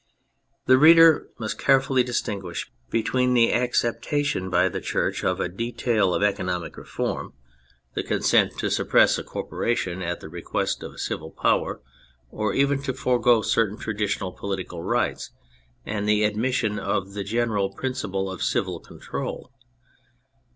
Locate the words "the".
0.65-0.79, 3.35-3.53, 4.67-4.81, 7.93-8.01, 8.83-8.89, 10.19-10.27, 10.93-10.97, 16.09-16.23, 17.13-17.23